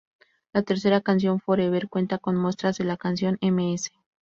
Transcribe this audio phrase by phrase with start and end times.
[0.51, 3.91] La tercera canción, "Forever", cuenta con muestras de la canción "Ms.